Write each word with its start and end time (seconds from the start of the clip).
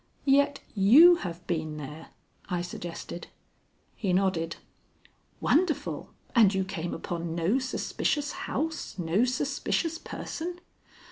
"Yet 0.25 0.61
you 0.73 1.17
have 1.17 1.45
been 1.45 1.77
there?" 1.77 2.07
I 2.49 2.63
suggested. 2.63 3.27
He 3.95 4.13
nodded. 4.13 4.55
"Wonderful! 5.39 6.09
And 6.33 6.55
you 6.55 6.63
came 6.65 6.95
upon 6.95 7.35
no 7.35 7.59
suspicious 7.59 8.31
house, 8.49 8.97
no 8.97 9.25
suspicious 9.25 9.99
person?" 9.99 10.59